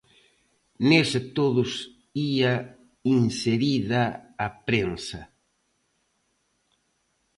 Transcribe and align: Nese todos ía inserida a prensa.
Nese 0.89 1.19
todos 1.37 1.71
ía 2.31 2.53
inserida 3.15 4.03
a 4.45 4.47
prensa. 4.67 5.21